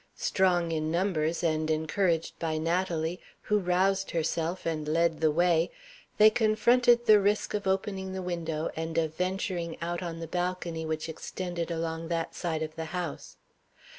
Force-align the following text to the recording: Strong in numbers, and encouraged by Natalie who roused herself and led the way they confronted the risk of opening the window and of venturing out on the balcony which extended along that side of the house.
Strong 0.17 0.71
in 0.71 0.89
numbers, 0.89 1.43
and 1.43 1.69
encouraged 1.69 2.39
by 2.39 2.57
Natalie 2.57 3.21
who 3.41 3.59
roused 3.59 4.09
herself 4.09 4.65
and 4.65 4.87
led 4.87 5.21
the 5.21 5.29
way 5.29 5.69
they 6.17 6.31
confronted 6.31 7.05
the 7.05 7.19
risk 7.19 7.53
of 7.53 7.67
opening 7.67 8.11
the 8.11 8.23
window 8.23 8.71
and 8.75 8.97
of 8.97 9.13
venturing 9.13 9.77
out 9.79 10.01
on 10.01 10.19
the 10.19 10.25
balcony 10.25 10.87
which 10.87 11.07
extended 11.07 11.69
along 11.69 12.07
that 12.07 12.33
side 12.33 12.63
of 12.63 12.75
the 12.75 12.85
house. 12.85 13.37